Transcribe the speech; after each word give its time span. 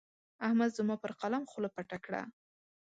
احمد 0.47 0.69
زما 0.77 0.95
پر 1.03 1.11
قلم 1.21 1.43
خوله 1.51 1.69
پټه 1.75 1.97
کړه. 2.05 2.21